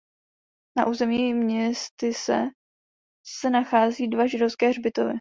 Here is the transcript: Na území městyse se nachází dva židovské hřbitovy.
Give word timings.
Na 0.77 0.87
území 0.87 1.33
městyse 1.33 2.43
se 3.39 3.49
nachází 3.49 4.07
dva 4.07 4.27
židovské 4.27 4.67
hřbitovy. 4.67 5.09